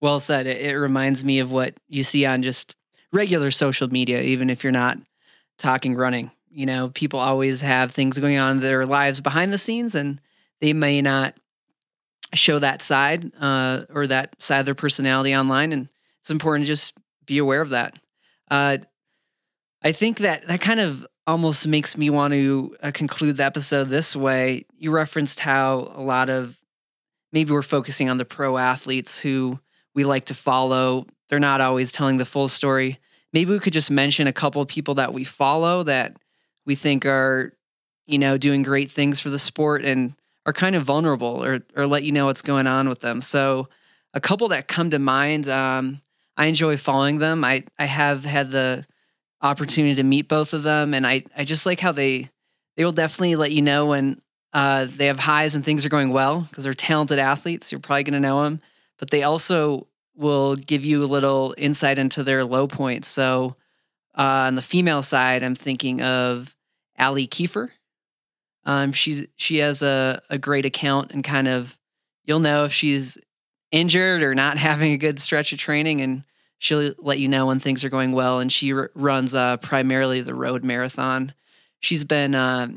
Well 0.00 0.20
said. 0.20 0.46
It, 0.46 0.60
it 0.60 0.78
reminds 0.78 1.24
me 1.24 1.38
of 1.38 1.52
what 1.52 1.74
you 1.88 2.04
see 2.04 2.26
on 2.26 2.42
just 2.42 2.76
regular 3.12 3.50
social 3.50 3.88
media, 3.88 4.20
even 4.20 4.50
if 4.50 4.62
you're 4.62 4.72
not 4.72 4.98
talking 5.58 5.94
running. 5.94 6.30
You 6.56 6.64
know, 6.64 6.88
people 6.88 7.20
always 7.20 7.60
have 7.60 7.90
things 7.90 8.16
going 8.16 8.38
on 8.38 8.52
in 8.52 8.60
their 8.60 8.86
lives 8.86 9.20
behind 9.20 9.52
the 9.52 9.58
scenes, 9.58 9.94
and 9.94 10.18
they 10.62 10.72
may 10.72 11.02
not 11.02 11.34
show 12.32 12.58
that 12.58 12.80
side 12.80 13.30
uh, 13.38 13.82
or 13.90 14.06
that 14.06 14.40
side 14.40 14.60
of 14.60 14.64
their 14.64 14.74
personality 14.74 15.36
online. 15.36 15.74
And 15.74 15.90
it's 16.20 16.30
important 16.30 16.64
to 16.64 16.68
just 16.68 16.94
be 17.26 17.36
aware 17.36 17.60
of 17.60 17.68
that. 17.70 17.98
Uh, 18.50 18.78
I 19.82 19.92
think 19.92 20.16
that 20.20 20.48
that 20.48 20.62
kind 20.62 20.80
of 20.80 21.06
almost 21.26 21.68
makes 21.68 21.98
me 21.98 22.08
want 22.08 22.32
to 22.32 22.74
uh, 22.82 22.90
conclude 22.90 23.36
the 23.36 23.44
episode 23.44 23.90
this 23.90 24.16
way. 24.16 24.64
You 24.78 24.92
referenced 24.92 25.40
how 25.40 25.92
a 25.94 26.00
lot 26.00 26.30
of 26.30 26.58
maybe 27.32 27.52
we're 27.52 27.60
focusing 27.60 28.08
on 28.08 28.16
the 28.16 28.24
pro 28.24 28.56
athletes 28.56 29.20
who 29.20 29.60
we 29.94 30.04
like 30.04 30.24
to 30.24 30.34
follow. 30.34 31.04
They're 31.28 31.38
not 31.38 31.60
always 31.60 31.92
telling 31.92 32.16
the 32.16 32.24
full 32.24 32.48
story. 32.48 32.98
Maybe 33.34 33.50
we 33.50 33.58
could 33.58 33.74
just 33.74 33.90
mention 33.90 34.26
a 34.26 34.32
couple 34.32 34.62
of 34.62 34.68
people 34.68 34.94
that 34.94 35.12
we 35.12 35.22
follow 35.24 35.82
that 35.82 36.16
we 36.66 36.74
think 36.74 37.06
are, 37.06 37.52
you 38.06 38.18
know, 38.18 38.36
doing 38.36 38.62
great 38.62 38.90
things 38.90 39.20
for 39.20 39.30
the 39.30 39.38
sport 39.38 39.84
and 39.84 40.14
are 40.44 40.52
kind 40.52 40.76
of 40.76 40.82
vulnerable 40.82 41.42
or 41.42 41.60
or 41.74 41.86
let 41.86 42.02
you 42.04 42.12
know 42.12 42.26
what's 42.26 42.42
going 42.42 42.66
on 42.66 42.88
with 42.88 43.00
them. 43.00 43.20
So 43.20 43.68
a 44.12 44.20
couple 44.20 44.48
that 44.48 44.68
come 44.68 44.90
to 44.90 44.98
mind, 44.98 45.48
um, 45.48 46.00
I 46.36 46.46
enjoy 46.46 46.76
following 46.76 47.18
them. 47.18 47.44
I 47.44 47.64
I 47.78 47.86
have 47.86 48.24
had 48.24 48.50
the 48.50 48.84
opportunity 49.42 49.94
to 49.96 50.02
meet 50.02 50.28
both 50.28 50.52
of 50.52 50.62
them, 50.62 50.92
and 50.92 51.06
I 51.06 51.24
I 51.36 51.44
just 51.44 51.66
like 51.66 51.80
how 51.80 51.92
they 51.92 52.30
they 52.76 52.84
will 52.84 52.92
definitely 52.92 53.36
let 53.36 53.52
you 53.52 53.62
know 53.62 53.86
when 53.86 54.20
uh, 54.52 54.86
they 54.88 55.06
have 55.06 55.18
highs 55.18 55.54
and 55.54 55.64
things 55.64 55.84
are 55.84 55.90
going 55.90 56.10
well 56.10 56.42
because 56.42 56.64
they're 56.64 56.74
talented 56.74 57.18
athletes. 57.18 57.70
You're 57.70 57.80
probably 57.80 58.04
going 58.04 58.14
to 58.14 58.20
know 58.20 58.42
them, 58.42 58.60
but 58.98 59.10
they 59.10 59.22
also 59.22 59.86
will 60.14 60.56
give 60.56 60.84
you 60.84 61.04
a 61.04 61.06
little 61.06 61.54
insight 61.58 61.98
into 61.98 62.22
their 62.22 62.44
low 62.44 62.66
points. 62.66 63.08
So 63.08 63.56
uh, 64.16 64.48
on 64.48 64.54
the 64.54 64.62
female 64.62 65.02
side, 65.02 65.42
I'm 65.42 65.54
thinking 65.54 66.00
of 66.00 66.55
Allie 66.98 67.26
Kieffer. 67.26 67.70
Um, 68.64 68.92
she's 68.92 69.26
she 69.36 69.58
has 69.58 69.82
a, 69.82 70.20
a 70.28 70.38
great 70.38 70.64
account 70.66 71.12
and 71.12 71.22
kind 71.22 71.46
of 71.46 71.78
you'll 72.24 72.40
know 72.40 72.64
if 72.64 72.72
she's 72.72 73.16
injured 73.70 74.22
or 74.22 74.34
not 74.34 74.58
having 74.58 74.92
a 74.92 74.98
good 74.98 75.18
stretch 75.18 75.52
of 75.52 75.58
training 75.58 76.00
and 76.00 76.24
she'll 76.58 76.92
let 76.98 77.18
you 77.18 77.28
know 77.28 77.46
when 77.46 77.60
things 77.60 77.84
are 77.84 77.88
going 77.88 78.12
well 78.12 78.40
and 78.40 78.52
she 78.52 78.72
r- 78.72 78.90
runs 78.94 79.34
uh, 79.34 79.56
primarily 79.58 80.20
the 80.20 80.34
road 80.34 80.64
marathon 80.64 81.32
she's 81.80 82.04
been 82.04 82.34
uh, 82.34 82.68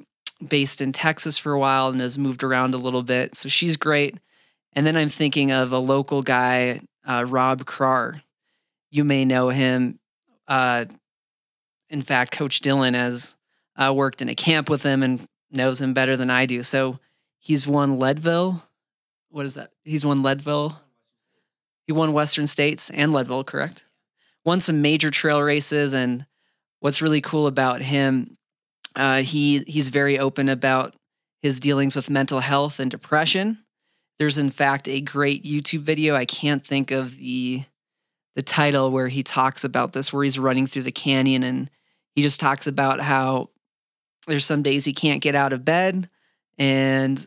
based 0.46 0.82
in 0.82 0.92
texas 0.92 1.38
for 1.38 1.54
a 1.54 1.60
while 1.60 1.90
and 1.90 2.02
has 2.02 2.18
moved 2.18 2.44
around 2.44 2.74
a 2.74 2.78
little 2.78 3.04
bit 3.04 3.36
so 3.36 3.50
she's 3.50 3.78
great 3.78 4.18
and 4.74 4.86
then 4.86 4.96
i'm 4.96 5.10
thinking 5.10 5.52
of 5.52 5.72
a 5.72 5.80
local 5.80 6.22
guy 6.22 6.82
uh, 7.06 7.26
rob 7.28 7.66
Krar. 7.66 8.22
you 8.92 9.04
may 9.04 9.26
know 9.26 9.50
him 9.50 10.00
uh, 10.48 10.86
in 11.90 12.02
fact 12.02 12.32
coach 12.32 12.62
dylan 12.62 12.96
has 12.96 13.36
uh, 13.80 13.94
worked 13.94 14.22
in 14.22 14.30
a 14.30 14.36
camp 14.36 14.70
with 14.70 14.84
him 14.84 15.02
and 15.02 15.28
knows 15.52 15.82
him 15.82 15.94
better 15.94 16.16
than 16.16 16.30
i 16.30 16.46
do 16.46 16.62
so 16.62 17.00
he's 17.40 17.66
won 17.66 17.98
leadville 17.98 18.64
what 19.30 19.46
is 19.46 19.56
that 19.56 19.72
he's 19.84 20.06
won 20.06 20.22
leadville 20.22 20.82
he 21.90 21.94
won 21.94 22.14
Western 22.14 22.46
States 22.46 22.92
and 22.92 23.12
Leadville, 23.12 23.44
correct? 23.44 23.84
Won 24.46 24.62
some 24.62 24.80
major 24.80 25.10
trail 25.10 25.42
races, 25.42 25.92
and 25.92 26.24
what's 26.82 27.02
really 27.02 27.20
cool 27.20 27.48
about 27.48 27.82
him, 27.82 28.38
uh, 28.96 29.24
he 29.24 29.64
he's 29.66 29.90
very 29.90 30.20
open 30.20 30.50
about 30.50 30.94
his 31.42 31.60
dealings 31.60 31.96
with 31.96 32.08
mental 32.08 32.42
health 32.42 32.80
and 32.80 32.92
depression. 32.92 33.58
There's 34.20 34.38
in 34.38 34.52
fact 34.52 34.88
a 34.88 35.02
great 35.02 35.44
YouTube 35.44 35.80
video. 35.80 36.14
I 36.14 36.26
can't 36.26 36.64
think 36.64 36.92
of 36.92 37.18
the 37.18 37.64
the 38.36 38.44
title 38.44 38.92
where 38.92 39.08
he 39.08 39.24
talks 39.24 39.64
about 39.64 39.94
this, 39.94 40.14
where 40.14 40.24
he's 40.24 40.38
running 40.38 40.68
through 40.68 40.84
the 40.84 40.92
canyon 40.92 41.42
and 41.42 41.72
he 42.14 42.22
just 42.22 42.40
talks 42.40 42.68
about 42.68 43.00
how 43.00 43.50
there's 44.30 44.46
some 44.46 44.64
days 44.64 44.86
he 44.86 44.94
can't 44.94 45.22
get 45.22 45.36
out 45.36 45.54
of 45.54 45.66
bed, 45.66 46.10
and 46.58 47.26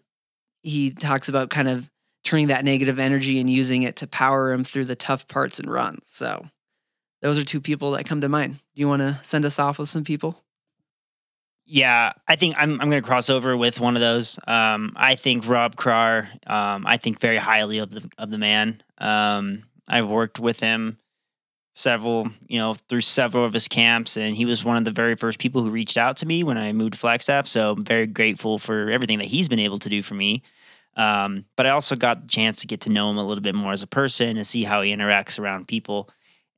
he 0.63 0.91
talks 0.91 1.29
about 1.29 1.51
kind 1.51 1.69
of 1.69 1.91
turning 2.25 2.47
that 2.49 2.65
negative 2.65 2.99
energy 2.99 3.41
and 3.41 3.51
using 3.51 3.83
it 3.83 3.97
to 3.97 4.07
power 4.07 4.53
him 4.53 4.65
through 4.65 4.85
the 4.85 4.95
tough 4.95 5.27
parts 5.29 5.59
and 5.59 5.71
run. 5.71 5.99
So 6.07 6.47
those 7.21 7.39
are 7.39 7.45
two 7.45 7.61
people 7.61 7.93
that 7.93 8.07
come 8.07 8.21
to 8.21 8.29
mind. 8.29 8.55
Do 8.55 8.81
you 8.81 8.89
want 8.89 9.03
to 9.03 9.19
send 9.23 9.45
us 9.45 9.59
off 9.59 9.79
with 9.79 9.89
some 9.89 10.05
people? 10.05 10.43
Yeah, 11.65 12.13
I 12.27 12.37
think 12.37 12.57
I'm 12.59 12.81
I'm 12.81 12.91
going 12.91 13.03
to 13.03 13.07
cross 13.07 13.31
over 13.31 13.57
with 13.57 13.81
one 13.81 13.97
of 13.97 14.03
those. 14.03 14.39
Um, 14.47 14.93
I 14.97 15.15
think 15.15 15.47
Rob 15.47 15.77
Krar. 15.77 16.29
Um, 16.47 16.87
I 16.87 16.97
think 16.97 17.21
very 17.21 17.37
highly 17.37 17.79
of 17.79 17.91
the 17.91 18.09
of 18.19 18.31
the 18.31 18.39
man. 18.39 18.83
Um, 18.99 19.65
I've 19.89 20.09
worked 20.09 20.41
with 20.41 20.61
him 20.61 20.99
several, 21.75 22.29
you 22.47 22.59
know, 22.59 22.75
through 22.89 23.01
several 23.01 23.45
of 23.45 23.53
his 23.53 23.69
camps, 23.69 24.17
and 24.17 24.37
he 24.37 24.45
was 24.45 24.65
one 24.65 24.77
of 24.77 24.85
the 24.85 24.91
very 24.91 25.17
first 25.17 25.39
people 25.39 25.63
who 25.63 25.71
reached 25.71 25.97
out 25.97 26.17
to 26.19 26.27
me 26.27 26.45
when 26.45 26.59
I 26.59 26.73
moved 26.73 26.95
to 26.95 27.01
Flagstaff. 27.01 27.49
So 27.49 27.73
I'm 27.73 27.85
very 27.85 28.07
grateful 28.07 28.59
for 28.59 28.91
everything 28.91 29.19
that 29.19 29.27
he's 29.27 29.49
been 29.49 29.59
able 29.59 29.79
to 29.79 29.89
do 29.89 30.03
for 30.03 30.15
me. 30.15 30.43
Um, 30.97 31.47
but 31.57 31.67
I 31.67 31.71
also 31.71 31.97
got 31.97 32.23
the 32.23 32.29
chance 32.29 32.61
to 32.61 32.67
get 32.67 32.83
to 32.83 32.91
know 32.91 33.11
him 33.11 33.17
a 33.17 33.25
little 33.25 33.43
bit 33.43 33.55
more 33.55 33.73
as 33.73 33.83
a 33.83 33.87
person 33.87 34.37
and 34.37 34.47
see 34.47 34.65
how 34.65 34.83
he 34.83 34.95
interacts 34.95 35.39
around 35.39 35.67
people. 35.67 36.11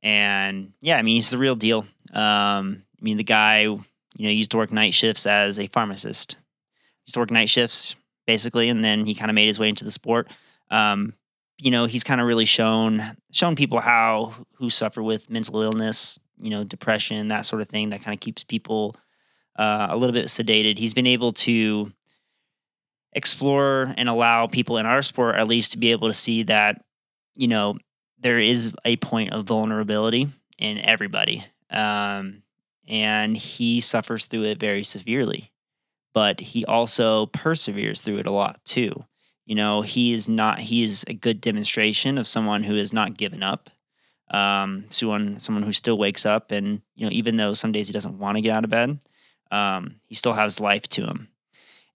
And 0.03 0.73
yeah, 0.81 0.97
I 0.97 1.01
mean, 1.01 1.15
he's 1.15 1.29
the 1.29 1.37
real 1.37 1.55
deal. 1.55 1.85
Um, 2.13 2.83
I 2.99 3.01
mean, 3.01 3.17
the 3.17 3.23
guy, 3.23 3.61
you 3.61 3.79
know, 4.17 4.29
used 4.29 4.51
to 4.51 4.57
work 4.57 4.71
night 4.71 4.93
shifts 4.93 5.25
as 5.25 5.59
a 5.59 5.67
pharmacist. 5.67 6.35
Used 7.05 7.13
to 7.13 7.19
work 7.21 7.31
night 7.31 7.49
shifts 7.49 7.95
basically, 8.25 8.69
and 8.69 8.83
then 8.83 9.05
he 9.05 9.15
kind 9.15 9.31
of 9.31 9.35
made 9.35 9.47
his 9.47 9.59
way 9.59 9.69
into 9.69 9.85
the 9.85 9.91
sport. 9.91 10.27
Um, 10.69 11.13
you 11.57 11.71
know, 11.71 11.85
he's 11.85 12.03
kind 12.03 12.19
of 12.19 12.27
really 12.27 12.45
shown 12.45 13.15
shown 13.31 13.55
people 13.55 13.79
how 13.79 14.33
who 14.55 14.69
suffer 14.69 15.01
with 15.01 15.29
mental 15.29 15.61
illness, 15.61 16.19
you 16.37 16.49
know, 16.49 16.63
depression, 16.63 17.29
that 17.29 17.45
sort 17.45 17.61
of 17.61 17.69
thing, 17.69 17.89
that 17.89 18.03
kind 18.03 18.13
of 18.13 18.19
keeps 18.19 18.43
people 18.43 18.95
uh, 19.57 19.87
a 19.89 19.97
little 19.97 20.13
bit 20.13 20.25
sedated. 20.25 20.77
He's 20.77 20.93
been 20.93 21.07
able 21.07 21.31
to 21.31 21.91
explore 23.15 23.93
and 23.97 24.09
allow 24.09 24.45
people 24.45 24.77
in 24.77 24.85
our 24.85 25.01
sport 25.01 25.35
at 25.35 25.47
least 25.47 25.71
to 25.71 25.77
be 25.77 25.91
able 25.91 26.09
to 26.09 26.13
see 26.13 26.43
that 26.43 26.83
you 27.33 27.47
know 27.47 27.77
there 28.19 28.37
is 28.37 28.75
a 28.83 28.97
point 28.97 29.31
of 29.31 29.45
vulnerability 29.45 30.27
in 30.57 30.77
everybody 30.79 31.43
um, 31.69 32.43
and 32.87 33.35
he 33.37 33.79
suffers 33.79 34.27
through 34.27 34.43
it 34.43 34.59
very 34.59 34.83
severely 34.83 35.49
but 36.13 36.41
he 36.41 36.65
also 36.65 37.27
perseveres 37.27 38.01
through 38.01 38.17
it 38.17 38.27
a 38.27 38.31
lot 38.31 38.59
too 38.65 39.05
you 39.45 39.55
know 39.55 39.81
he 39.81 40.13
is 40.13 40.27
not 40.27 40.59
he 40.59 40.83
is 40.83 41.03
a 41.07 41.13
good 41.13 41.41
demonstration 41.41 42.17
of 42.17 42.27
someone 42.27 42.63
who 42.63 42.75
has 42.75 42.93
not 42.93 43.17
given 43.17 43.43
up 43.43 43.69
um, 44.31 44.85
someone 44.89 45.39
someone 45.39 45.63
who 45.63 45.71
still 45.71 45.97
wakes 45.97 46.25
up 46.25 46.51
and 46.51 46.81
you 46.95 47.05
know 47.05 47.11
even 47.11 47.37
though 47.37 47.53
some 47.53 47.71
days 47.71 47.87
he 47.87 47.93
doesn't 47.93 48.19
want 48.19 48.37
to 48.37 48.41
get 48.41 48.55
out 48.55 48.63
of 48.63 48.69
bed 48.69 48.99
um, 49.51 49.99
he 50.07 50.15
still 50.15 50.33
has 50.33 50.59
life 50.59 50.87
to 50.89 51.05
him 51.05 51.29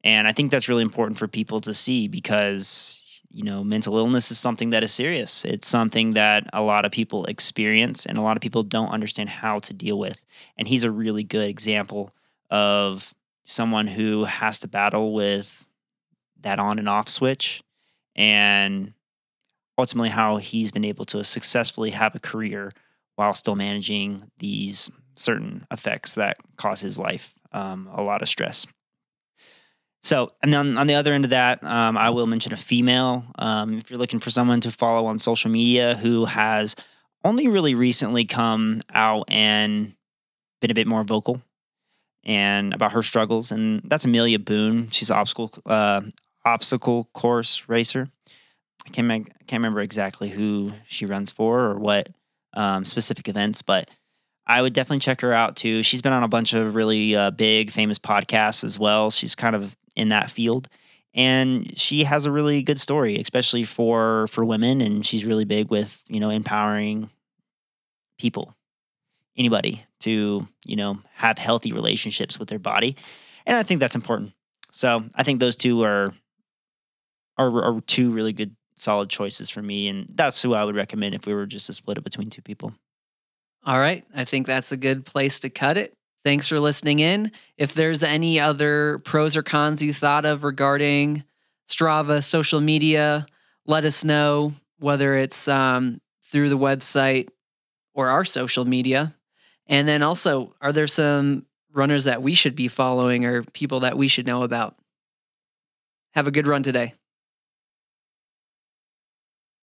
and 0.02 0.26
I 0.26 0.33
think 0.33 0.50
that's 0.50 0.69
really 0.69 0.83
important 0.83 1.19
for 1.19 1.28
people 1.28 1.61
to 1.62 1.75
see 1.75 2.09
because, 2.09 3.21
you 3.30 3.45
know, 3.45 3.62
mental 3.62 3.99
illness 3.99 4.30
is 4.30 4.38
something 4.38 4.71
that 4.71 4.83
is 4.83 4.92
serious. 4.92 5.45
It's 5.45 5.69
something 5.69 6.12
that 6.12 6.47
a 6.52 6.62
lot 6.62 6.85
of 6.85 6.92
people 6.92 7.26
experience 7.26 8.07
and 8.07 8.16
a 8.16 8.23
lot 8.23 8.37
of 8.37 8.40
people 8.40 8.62
don't 8.62 8.88
understand 8.88 9.28
how 9.28 9.59
to 9.61 9.73
deal 9.73 9.99
with. 9.99 10.23
And 10.57 10.66
he's 10.66 10.85
a 10.85 10.90
really 10.90 11.23
good 11.23 11.49
example 11.49 12.14
of 12.50 13.14
someone 13.45 13.87
who 13.87 14.25
has 14.25 14.59
to 14.61 14.69
battle 14.69 15.12
with 15.12 15.66
that 16.42 16.59
on 16.59 16.78
and 16.78 16.88
off 16.88 17.09
switch 17.09 17.62
and 18.16 18.92
ultimately 19.78 20.11
how 20.11 20.37
he's 20.37 20.70
been 20.70 20.85
able 20.85 21.04
to 21.06 21.25
successfully 21.25 21.90
have 21.90 22.14
a 22.14 22.20
career 22.20 22.73
while 23.16 23.35
still 23.35 23.56
managing 23.56 24.30
these 24.38 24.90
certain 25.14 25.62
effects 25.70 26.14
that 26.14 26.37
cause 26.56 26.80
his 26.80 26.99
life 26.99 27.35
um, 27.52 27.88
a 27.92 28.02
lot 28.02 28.23
of 28.23 28.28
stress. 28.28 28.66
So, 30.02 30.32
and 30.42 30.52
then 30.52 30.78
on 30.78 30.87
the 30.87 30.94
other 30.94 31.12
end 31.12 31.25
of 31.25 31.30
that, 31.30 31.62
um, 31.62 31.99
I 31.99 32.11
will 32.11 32.26
mention 32.26 32.52
a 32.52 32.56
female. 32.56 33.25
Um, 33.38 33.78
if 33.78 33.90
you're 33.90 33.99
looking 33.99 34.20
for 34.20 34.30
someone 34.30 34.61
to 34.62 34.70
follow 34.70 35.06
on 35.06 35.18
social 35.18 35.50
media 35.50 35.97
who 35.97 36.25
has 36.25 36.75
only 37.23 37.49
really 37.49 37.75
recently 37.75 38.25
come 38.25 38.80
out 38.94 39.25
and 39.28 39.94
been 40.62 40.70
a 40.70 40.75
bit 40.75 40.87
more 40.87 41.04
vocal 41.04 41.42
and 42.25 42.73
about 42.73 42.92
her 42.92 43.02
struggles, 43.02 43.52
and 43.52 43.82
that's 43.85 44.06
Amelia 44.06 44.38
Boone. 44.38 44.88
She's 44.88 45.11
an 45.11 45.16
obstacle 45.16 45.52
uh, 45.66 46.00
obstacle 46.44 47.09
course 47.12 47.64
racer. 47.68 48.09
I 48.87 48.90
can't, 48.90 49.11
I 49.11 49.18
can't 49.47 49.61
remember 49.61 49.80
exactly 49.80 50.30
who 50.30 50.73
she 50.87 51.06
runs 51.06 51.30
for 51.30 51.61
or 51.61 51.78
what 51.78 52.09
um, 52.54 52.85
specific 52.85 53.28
events, 53.28 53.62
but 53.62 53.90
I 54.47 54.62
would 54.62 54.73
definitely 54.73 55.00
check 55.00 55.20
her 55.20 55.32
out 55.32 55.56
too. 55.56 55.82
She's 55.82 56.02
been 56.02 56.12
on 56.12 56.25
a 56.25 56.28
bunch 56.28 56.54
of 56.54 56.75
really 56.75 57.14
uh, 57.14 57.30
big, 57.30 57.70
famous 57.70 57.99
podcasts 57.99 58.64
as 58.64 58.78
well. 58.78 59.11
She's 59.11 59.35
kind 59.35 59.54
of 59.54 59.76
in 59.94 60.09
that 60.09 60.30
field, 60.30 60.68
and 61.14 61.76
she 61.78 62.04
has 62.04 62.26
a 62.26 62.32
really 62.32 62.62
good 62.62 62.80
story, 62.80 63.16
especially 63.16 63.64
for 63.64 64.26
for 64.28 64.44
women. 64.44 64.80
And 64.80 65.06
she's 65.06 65.25
really 65.25 65.44
big 65.44 65.70
with 65.70 66.02
you 66.09 66.18
know 66.18 66.30
empowering 66.30 67.11
people, 68.18 68.54
anybody 69.37 69.85
to 70.00 70.49
you 70.64 70.76
know 70.76 70.99
have 71.14 71.38
healthy 71.38 71.73
relationships 71.73 72.38
with 72.38 72.49
their 72.49 72.59
body, 72.59 72.97
and 73.47 73.56
I 73.56 73.62
think 73.62 73.78
that's 73.78 73.94
important. 73.94 74.32
So 74.73 75.04
I 75.14 75.23
think 75.23 75.38
those 75.38 75.56
two 75.56 75.82
are 75.85 76.12
are, 77.40 77.62
are 77.64 77.80
two 77.82 78.12
really 78.12 78.32
good 78.32 78.54
solid 78.76 79.11
choices 79.11 79.50
for 79.50 79.62
me, 79.62 79.88
and 79.88 80.06
that's 80.14 80.42
who 80.42 80.54
I 80.54 80.64
would 80.64 80.76
recommend 80.76 81.14
if 81.14 81.26
we 81.26 81.35
were 81.35 81.47
just 81.47 81.66
to 81.66 81.73
split 81.73 81.99
it 81.99 82.04
between 82.04 82.30
two 82.30 82.42
people. 82.42 82.75
All 83.64 83.78
right. 83.78 84.04
I 84.14 84.25
think 84.25 84.47
that's 84.47 84.73
a 84.73 84.76
good 84.76 85.04
place 85.04 85.40
to 85.40 85.50
cut 85.50 85.76
it. 85.76 85.92
Thanks 86.25 86.49
for 86.49 86.59
listening 86.59 86.99
in. 86.99 87.32
If 87.56 87.75
there's 87.75 88.02
any 88.02 88.40
other 88.40 88.99
pros 88.99 89.37
or 89.37 89.42
cons 89.42 89.82
you 89.82 89.92
thought 89.92 90.25
of 90.25 90.44
regarding 90.44 91.25
Strava, 91.68 92.25
social 92.25 92.61
media, 92.61 93.26
let 93.66 93.85
us 93.85 94.04
know, 94.04 94.54
whether 94.78 95.14
it's 95.14 95.47
um, 95.47 96.00
through 96.25 96.49
the 96.49 96.59
website 96.59 97.28
or 97.94 98.09
our 98.09 98.25
social 98.25 98.64
media. 98.64 99.14
And 99.66 99.87
then 99.87 100.02
also, 100.02 100.54
are 100.61 100.73
there 100.73 100.88
some 100.88 101.47
runners 101.73 102.04
that 102.04 102.23
we 102.23 102.35
should 102.35 102.56
be 102.56 102.68
following 102.68 103.25
or 103.25 103.42
people 103.42 103.80
that 103.80 103.97
we 103.97 104.09
should 104.09 104.26
know 104.26 104.42
about? 104.42 104.76
Have 106.12 106.26
a 106.26 106.32
good 106.32 106.47
run 106.47 106.62
today. 106.62 106.94